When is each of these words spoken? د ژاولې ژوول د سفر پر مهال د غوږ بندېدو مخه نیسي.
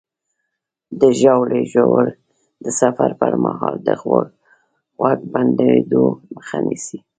د 0.99 1.01
ژاولې 1.19 1.61
ژوول 1.73 2.07
د 2.63 2.65
سفر 2.79 3.09
پر 3.21 3.33
مهال 3.43 3.75
د 3.87 3.89
غوږ 4.01 4.29
بندېدو 5.33 6.05
مخه 6.35 6.57
نیسي. 6.67 6.97